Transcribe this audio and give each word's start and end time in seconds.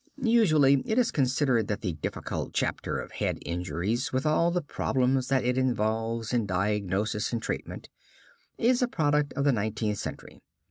Usually 0.23 0.81
it 0.87 0.97
is 0.97 1.11
considered 1.11 1.67
that 1.67 1.81
the 1.81 1.93
difficult 1.93 2.53
chapter 2.53 2.97
of 2.97 3.11
head 3.11 3.37
injuries, 3.45 4.11
with 4.11 4.25
all 4.25 4.49
the 4.49 4.63
problems 4.63 5.27
that 5.27 5.45
it 5.45 5.59
involves 5.59 6.33
in 6.33 6.47
diagnosis 6.47 7.31
and 7.31 7.39
treatment, 7.39 7.87
is 8.57 8.81
a 8.81 8.87
product 8.87 9.31
of 9.33 9.43
the 9.43 9.51
Nineteenth 9.51 9.99
Century. 9.99 10.41